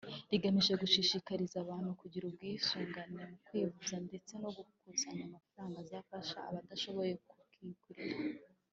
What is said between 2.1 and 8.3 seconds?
ubwisungane mu kwivuza ndetse no gukusanya amafaranga azafasha abadashoboye kubwigurira